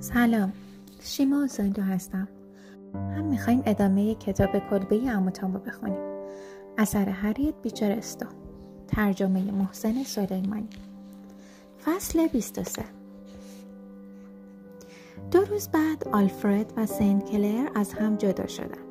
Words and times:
سلام 0.00 0.52
شیما 1.00 1.46
زندو 1.46 1.82
هستم. 1.82 2.28
هم 2.94 3.24
می‌خوایم 3.24 3.62
ادامه 3.66 4.14
کتاب 4.14 4.58
کلبه 4.70 5.10
اموتان 5.10 5.52
رو 5.52 5.60
بخونیم. 5.60 5.98
اثر 6.78 7.08
هریت 7.08 7.54
بیچار 7.62 7.90
استو. 7.90 8.26
ترجمه 8.88 9.52
محسن 9.52 10.02
سلیمانی. 10.02 10.68
فصل 11.84 12.26
23 12.26 12.84
دو 15.30 15.44
روز 15.44 15.68
بعد 15.68 16.08
آلفرد 16.12 16.72
و 16.76 16.86
سین 16.86 17.20
کلر 17.20 17.68
از 17.74 17.92
هم 17.92 18.16
جدا 18.16 18.46
شدند 18.46 18.87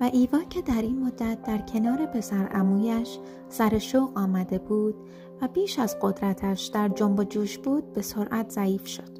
و 0.00 0.04
ایوا 0.12 0.38
که 0.50 0.62
در 0.62 0.82
این 0.82 1.04
مدت 1.04 1.42
در 1.42 1.58
کنار 1.58 2.06
پسر 2.06 2.48
امویش 2.52 3.18
سر 3.48 3.78
شوق 3.78 4.18
آمده 4.18 4.58
بود 4.58 4.94
و 5.42 5.48
بیش 5.48 5.78
از 5.78 5.96
قدرتش 6.00 6.66
در 6.66 6.88
جنب 6.88 7.18
و 7.18 7.24
جوش 7.24 7.58
بود 7.58 7.92
به 7.92 8.02
سرعت 8.02 8.50
ضعیف 8.50 8.86
شد. 8.86 9.18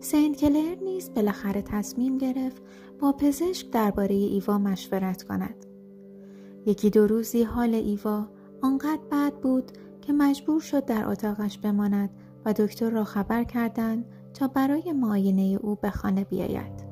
سنت 0.00 0.36
کلر 0.36 0.74
نیز 0.82 1.10
بالاخره 1.14 1.62
تصمیم 1.62 2.18
گرفت 2.18 2.62
با 3.00 3.12
پزشک 3.12 3.70
درباره 3.70 4.14
ایوا 4.14 4.58
مشورت 4.58 5.22
کند. 5.22 5.66
یکی 6.66 6.90
دو 6.90 7.06
روزی 7.06 7.42
حال 7.42 7.74
ایوا 7.74 8.26
آنقدر 8.62 9.00
بد 9.12 9.34
بود 9.34 9.72
که 10.00 10.12
مجبور 10.12 10.60
شد 10.60 10.84
در 10.84 11.08
اتاقش 11.08 11.58
بماند 11.58 12.10
و 12.44 12.52
دکتر 12.52 12.90
را 12.90 13.04
خبر 13.04 13.44
کردند 13.44 14.04
تا 14.34 14.48
برای 14.48 14.92
معاینه 14.92 15.58
او 15.62 15.74
به 15.74 15.90
خانه 15.90 16.24
بیاید. 16.24 16.85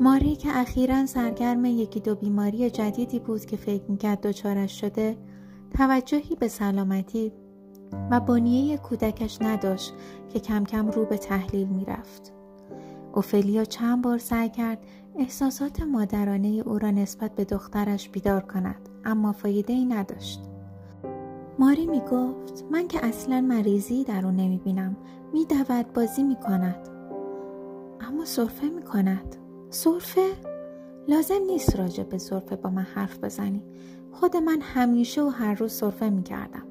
ماری 0.00 0.36
که 0.36 0.48
اخیرا 0.58 1.06
سرگرم 1.06 1.64
یکی 1.64 2.00
دو 2.00 2.14
بیماری 2.14 2.70
جدیدی 2.70 3.18
بود 3.18 3.44
که 3.44 3.56
فکر 3.56 3.84
می‌کرد 3.88 4.20
دچارش 4.20 4.80
شده 4.80 5.16
توجهی 5.78 6.34
به 6.34 6.48
سلامتی 6.48 7.32
و 8.10 8.20
بنیه 8.20 8.76
کودکش 8.76 9.42
نداشت 9.42 9.94
که 10.28 10.40
کم 10.40 10.64
کم 10.64 10.90
رو 10.90 11.04
به 11.04 11.18
تحلیل 11.18 11.68
می‌رفت. 11.68 12.32
اوفلیا 13.14 13.64
چند 13.64 14.02
بار 14.02 14.18
سعی 14.18 14.48
کرد 14.48 14.78
احساسات 15.16 15.82
مادرانه 15.82 16.48
او 16.48 16.78
را 16.78 16.90
نسبت 16.90 17.34
به 17.34 17.44
دخترش 17.44 18.08
بیدار 18.08 18.40
کند 18.40 18.88
اما 19.04 19.32
فایده 19.32 19.72
ای 19.72 19.84
نداشت. 19.84 20.42
ماری 21.58 21.86
می 21.86 22.00
گفت 22.00 22.64
من 22.70 22.88
که 22.88 23.06
اصلا 23.06 23.40
مریضی 23.40 24.04
در 24.04 24.26
او 24.26 24.32
نمی 24.32 24.60
بینم 24.64 24.96
می 25.32 25.44
دود 25.44 25.92
بازی 25.92 26.22
می 26.22 26.36
کند. 26.36 26.88
اما 28.00 28.24
صرفه 28.24 28.68
می 28.68 28.82
کند. 28.82 29.36
صرفه؟ 29.70 30.30
لازم 31.08 31.40
نیست 31.46 31.76
راجع 31.76 32.02
به 32.02 32.18
صرفه 32.18 32.56
با 32.56 32.70
من 32.70 32.82
حرف 32.82 33.18
بزنی. 33.18 33.62
خود 34.12 34.36
من 34.36 34.58
همیشه 34.60 35.22
و 35.22 35.28
هر 35.28 35.54
روز 35.54 35.72
صرفه 35.72 36.10
می 36.10 36.22
کردم. 36.22 36.62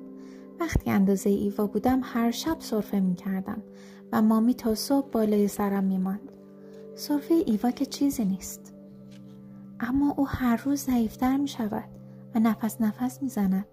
وقتی 0.59 0.91
اندازه 0.91 1.29
ایوا 1.29 1.67
بودم 1.67 1.99
هر 2.03 2.31
شب 2.31 2.57
صرفه 2.59 2.99
می 2.99 3.15
کردم 3.15 3.63
و 4.11 4.21
مامی 4.21 4.53
تا 4.53 4.75
صبح 4.75 5.09
بالای 5.11 5.47
سرم 5.47 5.83
می 5.83 5.97
ماند. 5.97 6.31
ایوا 7.29 7.71
که 7.71 7.85
چیزی 7.85 8.25
نیست. 8.25 8.73
اما 9.79 10.13
او 10.17 10.27
هر 10.27 10.61
روز 10.65 10.79
ضعیفتر 10.79 11.37
می 11.37 11.47
شود 11.47 11.89
و 12.35 12.39
نفس 12.39 12.81
نفس 12.81 13.23
می 13.23 13.29
زند. 13.29 13.65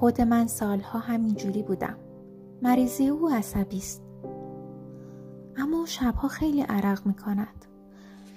خود 0.00 0.20
من 0.20 0.46
سالها 0.46 0.98
همینجوری 0.98 1.62
بودم. 1.62 1.96
مریضی 2.62 3.08
او 3.08 3.30
عصبی 3.30 3.78
است. 3.78 4.02
اما 5.56 5.78
او 5.78 5.86
شبها 5.86 6.28
خیلی 6.28 6.62
عرق 6.62 7.06
می 7.06 7.14
کند. 7.14 7.69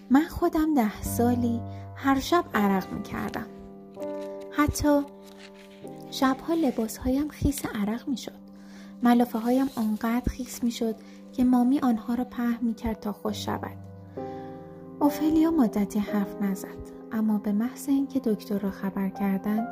من 0.09 0.23
خودم 0.23 0.73
ده 0.73 1.01
سالی 1.01 1.61
هر 1.95 2.19
شب 2.19 2.45
عرق 2.53 2.93
می 2.93 3.03
کردم. 3.03 3.45
حتی 4.51 5.01
شبها 6.11 6.53
لباسهایم 6.53 7.27
خیس 7.27 7.65
عرق 7.65 8.07
می 8.07 8.17
شد. 8.17 8.43
ملافه 9.03 9.39
هایم 9.39 9.69
آنقدر 9.75 10.29
خیس 10.31 10.63
می 10.63 10.71
شد 10.71 10.95
که 11.31 11.43
مامی 11.43 11.79
آنها 11.79 12.13
را 12.13 12.23
په 12.23 12.63
می 12.63 12.73
کرد 12.73 12.99
تا 12.99 13.11
خوش 13.11 13.45
شود. 13.45 13.77
اوفلیا 14.99 15.51
مدتی 15.51 15.99
حرف 15.99 16.41
نزد 16.41 16.93
اما 17.11 17.37
به 17.37 17.51
محض 17.51 17.89
اینکه 17.89 18.19
دکتر 18.19 18.59
را 18.59 18.71
خبر 18.71 19.09
کردند 19.09 19.67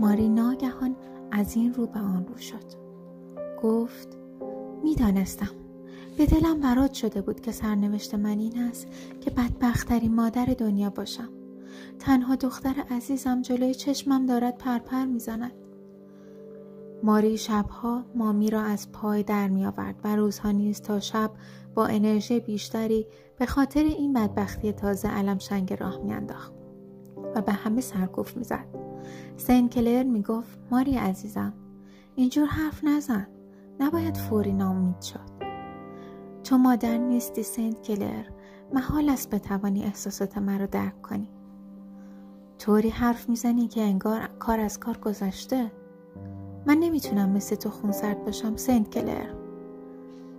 ماری 0.00 0.28
ناگهان 0.28 0.96
از 1.30 1.56
این 1.56 1.74
رو 1.74 1.86
به 1.86 2.00
آن 2.00 2.26
رو 2.26 2.36
شد 2.36 2.82
گفت 3.62 4.08
می‌دانستم 4.84 5.50
به 6.18 6.26
دلم 6.26 6.60
برات 6.60 6.92
شده 6.92 7.22
بود 7.22 7.40
که 7.40 7.52
سرنوشت 7.52 8.14
من 8.14 8.38
این 8.38 8.58
است 8.62 8.86
که 9.20 9.30
بدبختترین 9.30 10.14
مادر 10.14 10.44
دنیا 10.44 10.90
باشم. 10.90 11.28
تنها 11.98 12.36
دختر 12.36 12.74
عزیزم 12.90 13.42
جلوی 13.42 13.74
چشمم 13.74 14.26
دارد 14.26 14.58
پرپر 14.58 15.04
می‌زند. 15.04 15.52
ماری 17.02 17.38
شبها 17.38 18.04
مامی 18.14 18.50
را 18.50 18.60
از 18.60 18.92
پای 18.92 19.22
در 19.22 19.48
می 19.48 19.66
آورد 19.66 19.94
و 20.04 20.16
روزها 20.16 20.50
نیز 20.50 20.80
تا 20.80 21.00
شب 21.00 21.30
با 21.74 21.86
انرژی 21.86 22.40
بیشتری 22.40 23.06
به 23.38 23.46
خاطر 23.46 23.84
این 23.84 24.12
بدبختی 24.12 24.72
تازه 24.72 25.08
علم 25.08 25.38
شنگ 25.38 25.72
راه 25.80 25.98
میانداخت 25.98 26.52
و 27.34 27.40
به 27.40 27.52
همه 27.52 27.80
سرکوف 27.80 28.36
می‌زد. 28.36 28.66
سین 29.36 29.68
کلر 29.68 30.02
می‌گفت 30.02 30.58
ماری 30.70 30.94
عزیزم 30.94 31.52
اینجور 32.14 32.46
حرف 32.46 32.84
نزن 32.84 33.26
نباید 33.80 34.16
فوری 34.16 34.52
نامید 34.52 35.00
شد. 35.00 35.31
تو 36.52 36.58
مادر 36.58 36.98
نیستی 36.98 37.42
سنت 37.42 37.82
کلر 37.82 38.24
محال 38.72 39.08
است 39.08 39.30
بتوانی 39.30 39.84
احساسات 39.84 40.38
مرا 40.38 40.66
درک 40.66 41.02
کنی. 41.02 41.28
طوری 42.58 42.88
حرف 42.88 43.28
می‌زنی 43.28 43.68
که 43.68 43.82
انگار 43.82 44.28
کار 44.38 44.60
از 44.60 44.80
کار 44.80 44.98
گذشته. 44.98 45.72
من 46.66 46.78
نمی‌تونم 46.78 47.30
مثل 47.30 47.56
تو 47.56 47.70
خونسرد 47.70 48.24
باشم 48.24 48.56
سنت 48.56 48.90
کلر 48.90 49.34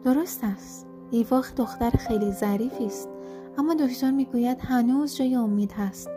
درست 0.03 0.44
است. 0.44 0.88
ایوا 1.12 1.44
دختر 1.57 1.90
خیلی 1.90 2.31
ظریفی 2.31 2.85
است. 2.85 3.09
اما 3.57 3.73
دکتر 3.73 4.12
می‌گوید 4.12 4.57
هنوز 4.62 5.16
جای 5.16 5.35
امید 5.35 5.72
هست. 5.72 6.09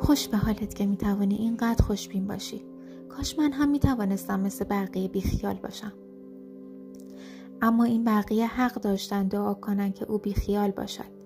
خوش 0.00 0.28
به 0.28 0.36
حالت 0.36 0.74
که 0.74 0.86
می‌توانی 0.86 1.34
اینقدر 1.34 1.84
خوشبین 1.84 2.26
باشی. 2.26 2.64
کاش 3.08 3.38
من 3.38 3.52
هم 3.52 3.68
می‌توانستم 3.68 4.40
مثل 4.40 4.64
بقیه 4.64 5.08
بیخیال 5.08 5.54
باشم. 5.54 5.92
اما 7.62 7.84
این 7.84 8.04
بقیه 8.04 8.46
حق 8.46 8.74
داشتن 8.74 9.28
دعا 9.28 9.54
کنن 9.54 9.92
که 9.92 10.04
او 10.04 10.18
بیخیال 10.18 10.70
باشد. 10.70 11.22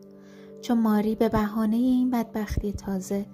چون 0.60 0.80
ماری 0.80 1.14
به 1.14 1.28
بهانه 1.28 1.76
این 1.76 2.10
بدبختی 2.10 2.72
تازه 2.72 3.26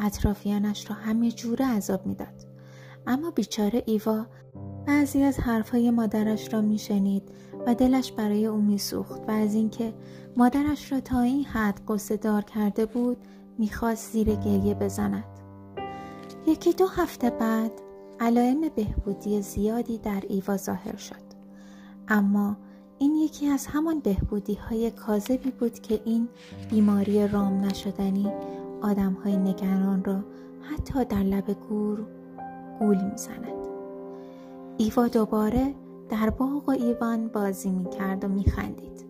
اطرافیانش 0.00 0.90
را 0.90 0.96
همه 0.96 1.30
جوره 1.30 1.66
عذاب 1.66 2.06
می‌داد. 2.06 2.46
اما 3.06 3.30
بیچاره 3.30 3.82
ایوا 3.86 4.26
بعضی 4.86 5.22
از 5.22 5.40
حرفهای 5.40 5.90
مادرش 5.90 6.54
را 6.54 6.60
میشنید 6.60 7.22
و 7.66 7.74
دلش 7.74 8.12
برای 8.12 8.46
او 8.46 8.60
میسوخت 8.60 9.28
و 9.28 9.30
از 9.30 9.54
اینکه 9.54 9.94
مادرش 10.36 10.92
را 10.92 11.00
تا 11.00 11.20
این 11.20 11.44
حد 11.44 11.80
قصه 11.88 12.16
دار 12.16 12.42
کرده 12.42 12.86
بود 12.86 13.16
می‌خواست 13.58 14.12
زیر 14.12 14.34
گریه 14.34 14.74
بزند. 14.74 15.24
یکی 16.46 16.72
دو 16.72 16.86
هفته 16.86 17.30
بعد 17.30 17.72
علائم 18.20 18.60
بهبودی 18.76 19.42
زیادی 19.42 19.98
در 19.98 20.22
ایوا 20.28 20.56
ظاهر 20.56 20.96
شد. 20.96 21.29
اما 22.10 22.56
این 22.98 23.14
یکی 23.14 23.46
از 23.46 23.66
همان 23.66 24.00
بهبودی 24.00 24.54
های 24.54 24.90
کاذبی 24.90 25.50
بود 25.50 25.78
که 25.78 26.00
این 26.04 26.28
بیماری 26.70 27.28
رام 27.28 27.64
نشدنی 27.64 28.32
آدم 28.82 29.12
های 29.12 29.36
نگران 29.36 30.04
را 30.04 30.24
حتی 30.60 31.04
در 31.04 31.22
لب 31.22 31.50
گور 31.68 32.06
گول 32.78 33.04
می‌زند 33.04 33.60
ایوا 34.76 35.08
دوباره 35.08 35.74
در 36.08 36.30
باغ 36.30 36.68
و 36.68 36.70
ایوان 36.70 37.28
بازی 37.28 37.70
می 37.70 37.90
کرد 37.90 38.24
و 38.24 38.28
می 38.28 38.44
خندید. 38.44 39.06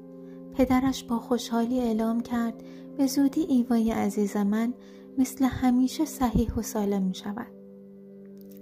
پدرش 0.54 1.04
با 1.04 1.18
خوشحالی 1.18 1.80
اعلام 1.80 2.20
کرد 2.20 2.62
به 2.96 3.06
زودی 3.06 3.40
ایوای 3.40 3.90
عزیز 3.90 4.36
من 4.36 4.74
مثل 5.18 5.44
همیشه 5.44 6.04
صحیح 6.04 6.54
و 6.54 6.62
سالم 6.62 7.02
می 7.02 7.14
شود. 7.14 7.60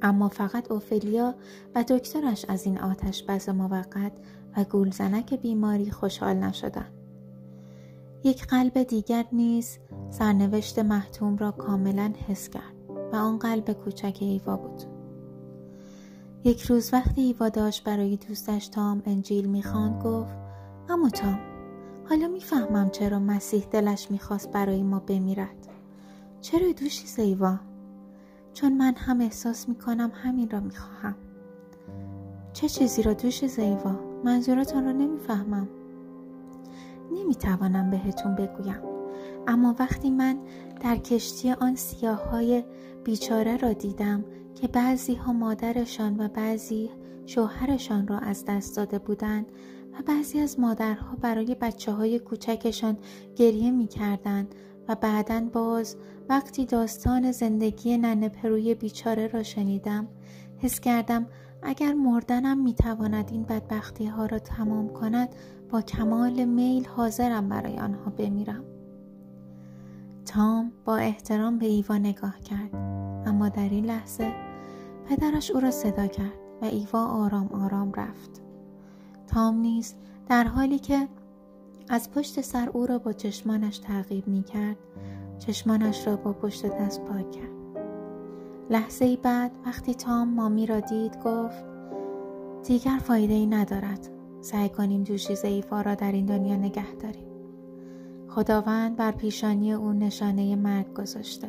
اما 0.03 0.29
فقط 0.29 0.71
اوفلیا 0.71 1.35
و 1.75 1.85
دکترش 1.85 2.45
از 2.49 2.67
این 2.67 2.79
آتش 2.79 3.23
بز 3.23 3.49
موقت 3.49 4.13
و 4.57 4.65
گولزنک 4.65 5.35
بیماری 5.35 5.91
خوشحال 5.91 6.37
نشدند. 6.37 6.93
یک 8.25 8.47
قلب 8.47 8.83
دیگر 8.83 9.25
نیز 9.33 9.79
سرنوشت 10.11 10.79
محتوم 10.79 11.37
را 11.37 11.51
کاملا 11.51 12.13
حس 12.29 12.49
کرد 12.49 12.75
و 13.13 13.17
آن 13.17 13.39
قلب 13.39 13.73
کوچک 13.73 14.17
ایوا 14.21 14.57
بود. 14.57 14.83
یک 16.45 16.63
روز 16.63 16.93
وقتی 16.93 17.21
ایوا 17.21 17.49
داشت 17.49 17.85
برای 17.85 18.17
دوستش 18.17 18.69
تام 18.69 19.03
انجیل 19.07 19.47
می‌خواند 19.47 20.03
گفت 20.03 20.37
اما 20.89 21.09
تام 21.11 21.39
حالا 22.09 22.29
می‌فهمم 22.29 22.91
چرا 22.91 23.19
مسیح 23.19 23.65
دلش 23.71 24.11
می‌خواست 24.11 24.51
برای 24.51 24.83
ما 24.83 24.99
بمیرد 24.99 25.69
چرا 26.41 26.73
دوشی 26.73 27.07
زیوا 27.07 27.57
چون 28.53 28.77
من 28.77 28.95
هم 28.95 29.21
احساس 29.21 29.69
می‌کنم 29.69 30.11
همین 30.15 30.51
را 30.51 30.61
می‌خواهم 30.61 31.15
چه 32.53 32.69
چیزی 32.69 33.03
را 33.03 33.13
دوش 33.13 33.47
زیوا 33.47 34.08
منظورتان 34.25 34.85
را 34.85 34.93
نمی‌فهمم. 34.93 35.69
نمی‌توانم 37.13 37.91
بهتون 37.91 38.35
بگویم. 38.35 38.81
اما 39.47 39.75
وقتی 39.79 40.11
من 40.11 40.39
در 40.81 40.97
کشتی 40.97 41.53
آن 41.53 41.77
سیاه 41.77 42.29
های 42.31 42.65
بیچاره 43.05 43.57
را 43.57 43.73
دیدم 43.73 44.25
که 44.55 44.69
بعضی 44.69 45.15
ها 45.15 45.33
مادرشان 45.33 46.21
و 46.21 46.29
بعضی 46.29 46.91
شوهرشان 47.27 48.07
را 48.07 48.19
از 48.19 48.45
دست 48.45 48.77
داده 48.77 48.99
بودند 48.99 49.47
و 49.93 50.03
بعضی 50.07 50.41
از 50.41 50.61
مادرها 50.61 51.17
برای 51.21 51.55
بچه 51.55 51.93
های 51.93 52.19
کوچکشان 52.19 52.99
گریه 53.37 53.71
می 53.71 53.87
کردن 53.87 54.47
و 54.89 54.95
بعدا 54.95 55.41
باز 55.53 55.97
وقتی 56.29 56.67
داستان 56.67 57.33
زندگی 57.33 57.99
ننه 57.99 58.29
پروی 58.29 58.75
بیچاره 58.75 59.27
را 59.27 59.43
شنیدم 59.43 60.09
حس 60.59 60.81
کردم 60.81 61.27
اگر 61.63 61.93
مردنم 61.95 62.63
می 62.63 62.75
تواند 62.75 63.29
این 63.33 63.43
بدبختی 63.43 64.07
ها 64.07 64.27
را 64.27 64.39
تمام 64.39 64.89
کند 64.89 65.29
با 65.71 65.83
کمال 65.83 66.45
میل 66.45 66.87
حاضرم 66.87 67.49
برای 67.49 67.79
آنها 67.79 68.11
بمیرم. 68.11 68.65
تام 70.27 70.73
با 70.85 70.97
احترام 70.97 71.59
به 71.59 71.67
ایوا 71.67 71.99
نگاه 71.99 72.41
کرد. 72.41 72.75
اما 73.27 73.49
در 73.49 73.69
این 73.69 73.85
لحظه 73.85 74.33
پدرش 75.09 75.51
او 75.51 75.61
را 75.61 75.71
صدا 75.71 76.07
کرد 76.07 76.39
و 76.63 76.65
ایوا 76.65 77.07
آرام 77.07 77.49
آرام 77.49 77.93
رفت. 77.93 78.43
تام 79.27 79.55
نیز 79.55 79.95
در 80.29 80.45
حالی 80.45 80.79
که 80.79 81.09
از 81.89 82.11
پشت 82.11 82.41
سر 82.41 82.69
او 82.69 82.87
را 82.87 82.99
با 82.99 83.13
چشمانش 83.13 83.79
تعقیب 83.79 84.29
می 84.29 84.43
کرد 84.43 84.77
چشمانش 85.39 86.07
را 86.07 86.17
با 86.17 86.33
پشت 86.33 86.67
دست 86.67 87.01
پاک 87.01 87.31
کرد. 87.31 87.58
لحظه 88.71 89.17
بعد 89.17 89.51
وقتی 89.67 89.95
تام 89.95 90.29
مامی 90.29 90.67
را 90.67 90.81
دید 90.81 91.19
گفت 91.25 91.65
دیگر 92.63 92.99
فایده 93.03 93.35
ای 93.35 93.47
ندارد. 93.47 94.09
سعی 94.41 94.69
کنیم 94.69 95.05
دوشیز 95.05 95.45
ایفا 95.45 95.81
را 95.81 95.95
در 95.95 96.13
این 96.13 96.27
دنیا 96.27 96.57
نگه 96.57 96.95
داریم. 96.95 97.29
خداوند 98.29 98.97
بر 98.97 99.13
پیشانی 99.13 99.73
او 99.73 99.93
نشانه 99.93 100.57
مرگ 100.57 100.95
گذاشته. 100.95 101.49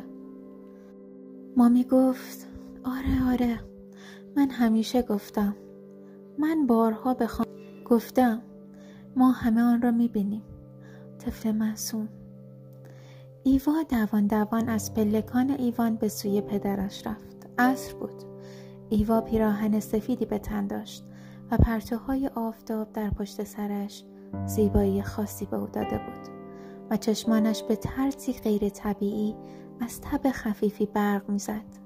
مامی 1.56 1.84
گفت 1.84 2.46
آره 2.84 3.32
آره. 3.32 3.60
من 4.36 4.50
همیشه 4.50 5.02
گفتم. 5.02 5.56
من 6.38 6.66
بارها 6.66 7.14
بخوام 7.14 7.48
گفتم. 7.84 8.42
ما 9.16 9.30
همه 9.30 9.60
آن 9.60 9.82
را 9.82 9.90
می‌بینیم. 9.90 10.42
طفل 11.18 11.52
معصوم. 11.52 12.08
ایوا 13.42 13.82
دوان 13.88 14.26
دوان 14.26 14.68
از 14.68 14.94
پلکان 14.94 15.50
ایوان 15.50 15.96
به 15.96 16.08
سوی 16.08 16.40
پدرش 16.40 17.06
رفت. 17.06 17.46
عصر 17.58 17.94
بود. 17.94 18.22
ایوا 18.88 19.20
پیراهن 19.20 19.80
سفیدی 19.80 20.24
به 20.24 20.38
تن 20.38 20.66
داشت 20.66 21.04
و 21.50 21.56
پرتوهای 21.56 22.30
آفتاب 22.34 22.92
در 22.92 23.10
پشت 23.10 23.44
سرش 23.44 24.04
زیبایی 24.46 25.02
خاصی 25.02 25.46
به 25.46 25.56
او 25.56 25.66
داده 25.66 25.98
بود 25.98 26.28
و 26.90 26.96
چشمانش 26.96 27.62
به 27.62 27.76
طرزی 27.76 28.32
غیر 28.32 28.68
طبیعی 28.68 29.34
از 29.80 30.00
تب 30.00 30.30
خفیفی 30.30 30.86
برق 30.86 31.30
می‌زد. 31.30 31.80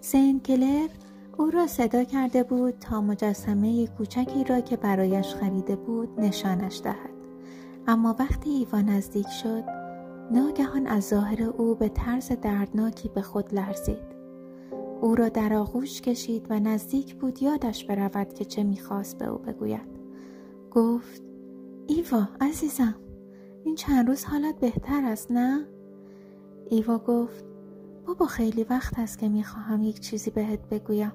سین 0.00 0.40
کلر 0.40 0.88
او 1.38 1.50
را 1.50 1.66
صدا 1.66 2.04
کرده 2.04 2.42
بود 2.42 2.78
تا 2.78 3.00
مجسمه 3.00 3.86
کوچکی 3.86 4.44
را 4.44 4.60
که 4.60 4.76
برایش 4.76 5.34
خریده 5.34 5.76
بود 5.76 6.20
نشانش 6.20 6.80
دهد. 6.84 7.12
اما 7.86 8.16
وقتی 8.18 8.50
ایوا 8.50 8.80
نزدیک 8.80 9.28
شد 9.28 9.81
ناگهان 10.30 10.86
از 10.86 11.08
ظاهر 11.08 11.42
او 11.42 11.74
به 11.74 11.88
طرز 11.88 12.32
دردناکی 12.32 13.08
به 13.08 13.22
خود 13.22 13.54
لرزید. 13.54 14.12
او 15.00 15.14
را 15.14 15.28
در 15.28 15.54
آغوش 15.54 16.00
کشید 16.00 16.46
و 16.50 16.60
نزدیک 16.60 17.14
بود 17.14 17.42
یادش 17.42 17.84
برود 17.84 18.34
که 18.34 18.44
چه 18.44 18.62
می‌خواست 18.62 19.18
به 19.18 19.26
او 19.26 19.38
بگوید. 19.38 19.92
گفت 20.70 21.22
ایوا 21.86 22.28
عزیزم 22.40 22.94
این 23.64 23.74
چند 23.74 24.08
روز 24.08 24.24
حالت 24.24 24.60
بهتر 24.60 25.04
است 25.04 25.32
نه؟ 25.32 25.66
ایوا 26.70 26.98
گفت 26.98 27.44
بابا 28.06 28.26
خیلی 28.26 28.66
وقت 28.70 28.98
است 28.98 29.18
که 29.18 29.28
می‌خواهم 29.28 29.82
یک 29.82 30.00
چیزی 30.00 30.30
بهت 30.30 30.68
بگویم. 30.68 31.12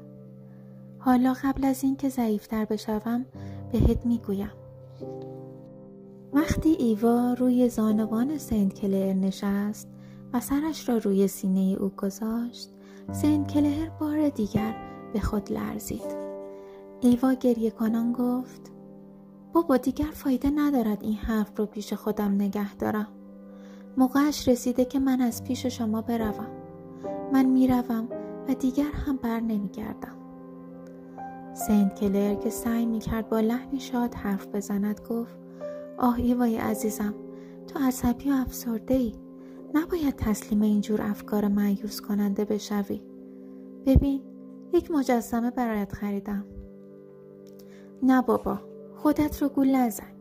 حالا 1.00 1.34
قبل 1.44 1.66
از 1.66 1.84
اینکه 1.84 2.10
ضعیفتر 2.10 2.66
بشوم 2.66 3.26
بهت 3.72 4.06
می‌گویم. 4.06 4.52
وقتی 6.34 6.70
ایوا 6.70 7.34
روی 7.34 7.70
زانوان 7.70 8.38
سنت 8.38 8.74
کلر 8.74 9.14
نشست 9.14 9.90
و 10.34 10.40
سرش 10.40 10.90
را 10.90 10.98
روی 10.98 11.28
سینه 11.28 11.78
او 11.80 11.90
گذاشت 11.90 12.70
سنت 13.12 13.48
کلر 13.48 13.90
بار 14.00 14.30
دیگر 14.30 14.76
به 15.14 15.20
خود 15.20 15.52
لرزید. 15.52 16.18
ایوا 17.02 17.34
گریه 17.34 17.72
کنان 17.72 18.14
گفت 18.14 18.72
بابا 19.54 19.78
دیگر 19.78 20.10
فایده 20.14 20.50
ندارد 20.50 21.04
این 21.04 21.14
حرف 21.18 21.60
رو 21.60 21.66
پیش 21.66 21.94
خودم 21.94 22.32
نگه 22.32 22.76
دارم. 22.76 23.08
موقعش 23.98 24.48
رسیده 24.48 24.86
که 24.86 25.00
من 25.00 25.22
از 25.22 25.44
پیش 25.44 25.66
شما 25.66 26.02
بروم. 26.02 26.48
من 27.34 27.46
می‌روم 27.46 28.08
و 28.50 28.54
دیگر 28.54 28.92
هم 28.92 29.18
بر 29.18 29.40
نمیگردم. 29.40 30.18
سنت 31.54 32.00
کلر 32.00 32.36
که 32.36 32.50
سعی 32.50 32.86
می‌کرد 32.86 33.30
با 33.30 33.40
لحنی 33.40 33.80
شاد 33.80 34.16
حرف 34.16 34.48
بزند 34.48 35.02
گفت 35.10 35.47
آه 35.98 36.16
ایوای 36.16 36.58
عزیزم. 36.58 37.14
تو 37.68 37.80
عصبی 37.80 38.32
و 38.32 38.34
افسرده 38.34 38.94
ای 38.94 39.16
نباید 39.74 40.16
تسلیم 40.16 40.62
اینجور 40.62 41.02
افکار 41.02 41.48
معیوس 41.48 42.02
کننده 42.02 42.46
بشوی. 42.46 43.02
ببین 43.86 44.22
یک 44.74 44.92
مجسمه 44.92 45.52
برایت 45.52 45.94
خریدم. 45.94 46.46
نه 48.04 48.22
بابا 48.22 48.60
خودت 48.96 49.42
رو 49.42 49.50
گول 49.50 49.76
نزن. 49.76 50.12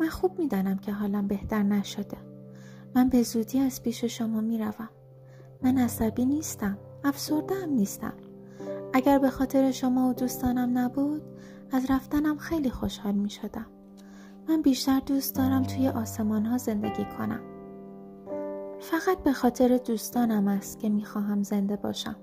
من 0.00 0.08
خوب 0.08 0.38
می‌دانم 0.38 0.78
که 0.78 0.92
حالم 0.92 1.26
بهتر 1.26 1.62
نشده. 1.62 2.16
من 2.94 3.08
به 3.08 3.22
زودی 3.22 3.58
از 3.58 3.82
پیش 3.82 4.04
شما 4.04 4.40
می‌روم. 4.40 4.88
من 5.62 5.78
عصبی 5.78 6.24
نیستم 6.24 6.78
افسرده 7.04 7.54
هم 7.54 7.70
نیستم. 7.70 8.14
اگر 8.92 9.18
به 9.18 9.30
خاطر 9.30 9.70
شما 9.70 10.08
و 10.08 10.12
دوستانم 10.12 10.78
نبود 10.78 11.22
از 11.72 11.90
رفتنم 11.90 12.36
خیلی 12.36 12.70
خوشحال 12.70 13.14
می 13.14 13.30
شدم. 13.30 13.66
من 14.48 14.62
بیشتر 14.62 15.00
دوست 15.00 15.36
دارم 15.36 15.62
توی 15.62 15.88
آسمان 15.88 16.46
ها 16.46 16.58
زندگی 16.58 17.04
کنم. 17.18 17.40
فقط 18.80 19.18
به 19.24 19.32
خاطر 19.32 19.76
دوستانم 19.76 20.48
است 20.48 20.78
که 20.78 20.88
می 20.88 21.04
خواهم 21.04 21.42
زنده 21.42 21.76
باشم. 21.76 22.16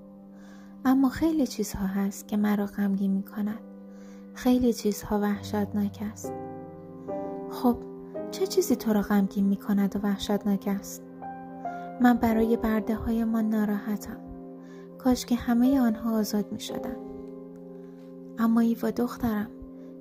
اما 0.86 1.10
خیلی 1.10 1.48
چیزها 1.48 1.86
هست 1.86 2.28
که 2.28 2.38
مرا 2.38 2.66
غمگین 2.66 3.12
می 3.12 3.24
کند. 3.24 3.60
خیلی 4.34 4.74
چیزها 4.74 5.20
وحشتناک 5.20 6.00
است. 6.12 6.34
خب 7.52 7.78
چه 8.32 8.48
چیزی 8.48 8.76
تو 8.76 8.94
را 8.94 9.02
غمگین 9.02 9.46
می 9.46 9.58
کند 9.58 9.96
و 9.96 10.00
وحشتناک 10.00 10.68
است؟ 10.68 11.04
من 12.02 12.14
برای 12.14 12.58
برده 12.58 12.96
های 12.96 13.24
ما 13.24 13.42
ناراحتم. 13.42 14.18
کاش 14.98 15.26
که 15.26 15.36
همه 15.36 15.80
آنها 15.80 16.20
آزاد 16.20 16.52
می 16.52 16.60
شدن. 16.60 16.96
اما 18.38 18.60
ایوا 18.60 18.92
دخترم 18.92 19.48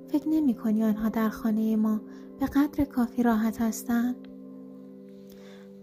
فکر 0.07 0.27
نمی 0.27 0.55
کنی 0.55 0.83
آنها 0.83 1.09
در 1.09 1.29
خانه 1.29 1.75
ما 1.75 2.01
به 2.39 2.45
قدر 2.45 2.85
کافی 2.85 3.23
راحت 3.23 3.61
هستند؟ 3.61 4.27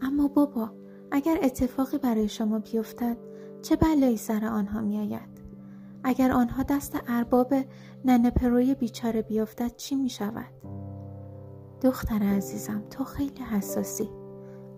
اما 0.00 0.28
بابا 0.28 0.70
اگر 1.10 1.38
اتفاقی 1.42 1.98
برای 1.98 2.28
شما 2.28 2.58
بیفتد 2.58 3.16
چه 3.62 3.76
بلایی 3.76 4.16
سر 4.16 4.44
آنها 4.44 4.80
می 4.80 4.98
آید؟ 4.98 5.40
اگر 6.04 6.32
آنها 6.32 6.62
دست 6.62 6.98
ارباب 7.08 7.54
ننه 8.04 8.30
پروی 8.30 8.74
بیچاره 8.74 9.22
بیفتد 9.22 9.76
چی 9.76 9.94
می 9.94 10.10
شود؟ 10.10 10.52
دختر 11.82 12.22
عزیزم 12.22 12.82
تو 12.90 13.04
خیلی 13.04 13.42
حساسی 13.42 14.10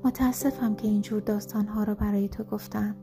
متاسفم 0.05 0.75
که 0.75 0.89
اینجور 0.89 1.21
داستانها 1.21 1.85
را 1.85 1.95
برای 1.95 2.29
تو 2.29 2.45
گفتم 2.45 2.97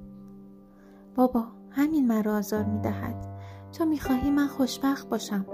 بابا 1.15 1.47
همین 1.69 2.07
مرا 2.07 2.37
آزار 2.37 2.63
می 2.63 2.81
دهد 2.81 3.27
تو 3.71 3.85
می 3.85 3.99
خواهی 3.99 4.31
من 4.31 4.47
خوشبخت 4.47 5.09
باشم 5.09 5.45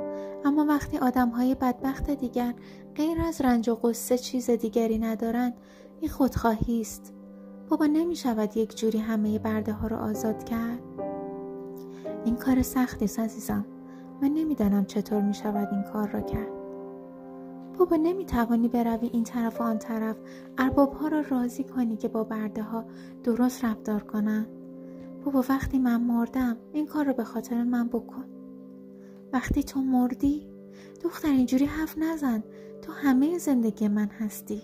اما 0.45 0.65
وقتی 0.65 0.97
آدم 0.97 1.29
های 1.29 1.55
بدبخت 1.55 2.09
دیگر 2.09 2.53
غیر 2.95 3.21
از 3.21 3.41
رنج 3.41 3.69
و 3.69 3.75
قصه 3.75 4.17
چیز 4.17 4.49
دیگری 4.49 4.97
ندارند 4.97 5.53
این 6.01 6.09
خودخواهی 6.09 6.81
است. 6.81 7.13
بابا 7.69 7.85
نمی 7.85 8.15
شود 8.15 8.57
یک 8.57 8.77
جوری 8.77 8.99
همه 8.99 9.39
برده 9.39 9.73
ها 9.73 9.87
رو 9.87 9.95
آزاد 9.95 10.43
کرد؟ 10.43 10.79
این 12.25 12.35
کار 12.35 12.61
سختی 12.61 13.05
است 13.05 13.19
عزیزم. 13.19 13.65
من 14.21 14.27
نمی‌دانم 14.27 14.85
چطور 14.85 15.21
می 15.21 15.33
شود 15.33 15.67
این 15.71 15.83
کار 15.83 16.09
را 16.09 16.21
کرد. 16.21 16.51
بابا 17.77 17.95
نمی 17.95 18.25
توانی 18.25 18.67
بروی 18.67 19.09
این 19.13 19.23
طرف 19.23 19.61
و 19.61 19.63
آن 19.63 19.77
طرف. 19.77 20.15
ارباب 20.57 20.93
ها 20.93 21.07
را 21.07 21.23
راضی 21.29 21.63
کنی 21.63 21.97
که 21.97 22.07
با 22.07 22.23
برده 22.23 22.63
ها 22.63 22.85
درست 23.23 23.65
رفتار 23.65 24.03
کنند. 24.03 24.47
بابا 25.25 25.43
وقتی 25.49 25.79
من 25.79 26.01
مردم 26.01 26.57
این 26.73 26.85
کار 26.85 27.05
رو 27.05 27.13
به 27.13 27.23
خاطر 27.23 27.63
من 27.63 27.87
بکن. 27.87 28.34
وقتی 29.35 29.63
تو 29.63 29.81
مردی 29.81 30.47
دختر 31.03 31.27
اینجوری 31.27 31.65
حرف 31.65 31.97
نزن. 31.97 32.43
تو 32.81 32.91
همه 32.91 33.37
زندگی 33.37 33.87
من 33.87 34.07
هستی. 34.07 34.61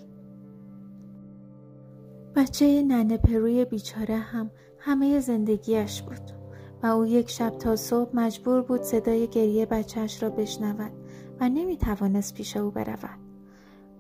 بچه 2.36 2.84
ننه 2.84 3.18
پروی 3.18 3.66
بیچاره 3.66 4.18
هم 4.18 4.52
همه 4.80 5.20
زندگیش 5.20 6.02
بود. 6.02 6.32
و 6.84 6.88
او 6.88 7.06
یک 7.06 7.30
شب 7.30 7.50
تا 7.50 7.76
صبح 7.76 8.16
مجبور 8.16 8.62
بود 8.62 8.82
صدای 8.82 9.28
گریه 9.28 9.66
بچهش 9.66 10.24
را 10.24 10.30
بشنود 10.30 10.92
و 11.40 11.50
نمی 11.50 11.78
توانست 11.78 12.34
پیش 12.34 12.58
او 12.58 12.72
برود. 12.72 13.20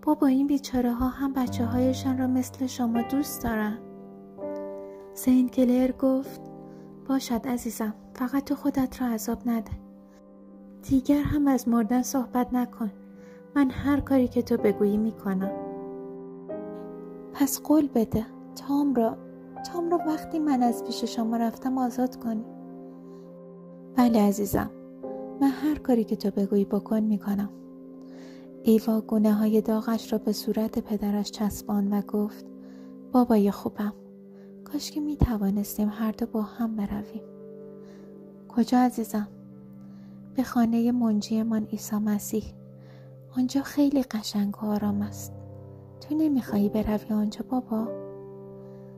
بابا 0.01 0.27
این 0.27 0.47
بیچاره 0.47 0.93
ها 0.93 1.07
هم 1.07 1.33
بچه 1.33 1.65
هایشان 1.65 2.17
را 2.17 2.27
مثل 2.27 2.67
شما 2.67 3.01
دوست 3.01 3.43
دارن. 3.43 3.77
سین 5.13 5.49
کلر 5.49 5.91
گفت 5.91 6.41
باشد 7.09 7.47
عزیزم 7.47 7.93
فقط 8.13 8.43
تو 8.43 8.55
خودت 8.55 9.01
را 9.01 9.07
عذاب 9.07 9.41
نده. 9.45 9.80
دیگر 10.89 11.23
هم 11.23 11.47
از 11.47 11.67
مردن 11.67 12.01
صحبت 12.01 12.53
نکن. 12.53 12.91
من 13.55 13.69
هر 13.69 13.99
کاری 13.99 14.27
که 14.27 14.41
تو 14.41 14.57
بگویی 14.57 14.97
می‌کنم. 14.97 15.51
پس 17.33 17.61
قول 17.61 17.87
بده. 17.87 18.25
تام 18.55 18.93
را 18.93 19.17
تام 19.71 19.89
را 19.89 19.97
وقتی 19.97 20.39
من 20.39 20.63
از 20.63 20.83
پیش 20.83 21.03
شما 21.03 21.37
رفتم 21.37 21.77
آزاد 21.77 22.15
کنی. 22.15 22.45
بله 23.95 24.21
عزیزم. 24.21 24.69
من 25.41 25.47
هر 25.47 25.77
کاری 25.79 26.03
که 26.03 26.15
تو 26.15 26.31
بگویی 26.31 26.65
بکن 26.65 26.99
می‌کنم. 26.99 27.49
ایوا 28.63 29.01
گونه 29.01 29.33
های 29.33 29.61
داغش 29.61 30.13
را 30.13 30.19
به 30.19 30.31
صورت 30.31 30.79
پدرش 30.79 31.31
چسبان 31.31 31.93
و 31.93 32.01
گفت 32.01 32.45
بابای 33.11 33.51
خوبم. 33.51 33.93
کاش 34.63 34.91
که 34.91 35.01
می 35.01 35.17
توانستیم 35.17 35.89
هر 35.89 36.11
دو 36.11 36.25
با 36.25 36.41
هم 36.41 36.75
برویم. 36.75 37.23
کجا 38.49 38.77
عزیزم؟ 38.77 39.27
به 40.35 40.43
خانه 40.43 40.91
منجیمان 40.91 41.63
عیسی 41.63 41.95
مسیح. 41.95 42.53
آنجا 43.37 43.61
خیلی 43.61 44.03
قشنگ 44.03 44.63
و 44.63 44.65
آرام 44.65 45.01
است. 45.01 45.33
تو 46.01 46.15
نمی‌خواهی 46.15 46.69
بروی 46.69 47.13
آنجا 47.15 47.45
بابا؟ 47.49 47.87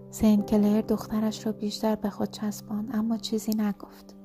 سین 0.10 0.42
کلر 0.42 0.82
دخترش 0.82 1.46
را 1.46 1.52
بیشتر 1.52 1.96
به 1.96 2.10
خود 2.10 2.32
چسبان 2.32 2.90
اما 2.94 3.18
چیزی 3.18 3.52
نگفت. 3.52 4.16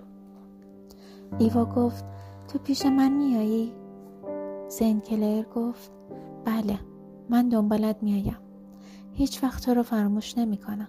ایوا 1.39 1.65
گفت 1.65 2.05
تو 2.49 2.59
پیش 2.59 2.87
من 2.87 3.13
میایی؟ 3.13 3.73
سین 4.69 5.01
کلر 5.01 5.43
گفت 5.55 5.93
بله 6.45 6.79
من 7.29 7.49
دنبالت 7.49 8.03
میایم. 8.03 8.39
هیچ 9.13 9.45
وقت 9.45 9.65
تو 9.65 9.75
رو 9.75 9.83
فراموش 9.83 10.39
نمی 10.39 10.57
کنم. 10.57 10.89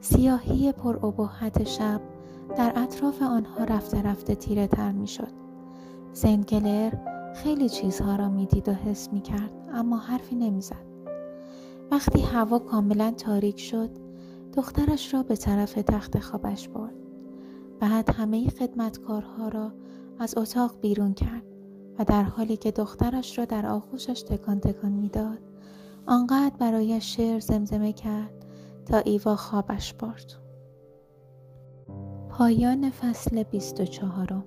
سیاهی 0.00 0.72
پر 0.72 1.06
ابهت 1.06 1.64
شب 1.64 2.00
در 2.56 2.72
اطراف 2.76 3.22
آنها 3.22 3.64
رفته 3.64 4.02
رفته 4.02 4.34
تیره 4.34 4.66
تر 4.66 4.92
می 4.92 5.06
شد. 5.06 5.32
زنگلر 6.12 6.92
خیلی 7.34 7.68
چیزها 7.68 8.16
را 8.16 8.28
می‌دید 8.28 8.68
و 8.68 8.72
حس 8.72 9.12
می 9.12 9.20
کرد 9.20 9.52
اما 9.72 9.96
حرفی 9.96 10.36
نمی 10.36 10.60
زد. 10.60 10.90
وقتی 11.90 12.20
هوا 12.20 12.58
کاملا 12.58 13.10
تاریک 13.10 13.60
شد 13.60 13.90
دخترش 14.56 15.14
را 15.14 15.22
به 15.22 15.36
طرف 15.36 15.72
تخت 15.72 16.18
خوابش 16.18 16.68
برد. 16.68 16.94
بعد 17.80 18.10
همه 18.10 18.48
خدمتکارها 18.48 19.48
را 19.48 19.72
از 20.18 20.38
اتاق 20.38 20.80
بیرون 20.80 21.14
کرد 21.14 21.44
و 21.98 22.04
در 22.04 22.22
حالی 22.22 22.56
که 22.56 22.70
دخترش 22.70 23.38
را 23.38 23.44
در 23.44 23.66
آغوشش 23.66 24.22
تکان 24.22 24.60
تکان 24.60 24.92
می‌داد 24.92 25.38
آنقدر 26.06 26.56
برایش 26.58 27.16
شعر 27.16 27.38
زمزمه 27.38 27.92
کرد 27.92 28.44
تا 28.86 28.98
ایوا 28.98 29.36
خوابش 29.36 29.94
برد 29.94 30.39
پایان 32.40 32.90
فصل 32.90 33.42
بیست 33.42 33.80
و 33.80 33.84
چهارم. 33.84 34.44